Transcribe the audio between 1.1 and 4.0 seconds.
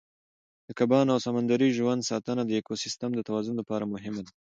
او سمندري ژوند ساتنه د ایکوسیستم د توازن لپاره